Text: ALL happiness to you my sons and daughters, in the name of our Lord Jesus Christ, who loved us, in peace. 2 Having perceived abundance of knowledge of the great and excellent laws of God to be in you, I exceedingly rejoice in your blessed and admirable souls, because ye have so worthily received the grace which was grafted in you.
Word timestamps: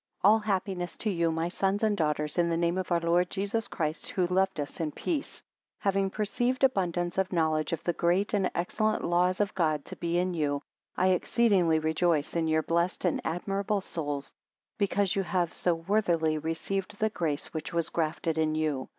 ALL 0.23 0.39
happiness 0.39 0.97
to 0.97 1.11
you 1.11 1.31
my 1.31 1.47
sons 1.47 1.83
and 1.83 1.95
daughters, 1.95 2.39
in 2.39 2.49
the 2.49 2.57
name 2.57 2.75
of 2.79 2.91
our 2.91 2.99
Lord 2.99 3.29
Jesus 3.29 3.67
Christ, 3.67 4.09
who 4.09 4.25
loved 4.25 4.59
us, 4.59 4.79
in 4.79 4.91
peace. 4.91 5.41
2 5.41 5.43
Having 5.81 6.09
perceived 6.09 6.63
abundance 6.63 7.19
of 7.19 7.31
knowledge 7.31 7.71
of 7.71 7.83
the 7.83 7.93
great 7.93 8.33
and 8.33 8.49
excellent 8.55 9.03
laws 9.05 9.39
of 9.39 9.53
God 9.53 9.85
to 9.85 9.95
be 9.95 10.17
in 10.17 10.33
you, 10.33 10.63
I 10.97 11.09
exceedingly 11.09 11.77
rejoice 11.77 12.35
in 12.35 12.47
your 12.47 12.63
blessed 12.63 13.05
and 13.05 13.21
admirable 13.23 13.81
souls, 13.81 14.33
because 14.79 15.15
ye 15.15 15.21
have 15.21 15.53
so 15.53 15.75
worthily 15.75 16.39
received 16.39 16.97
the 16.97 17.11
grace 17.11 17.53
which 17.53 17.71
was 17.71 17.89
grafted 17.91 18.39
in 18.39 18.55
you. 18.55 18.89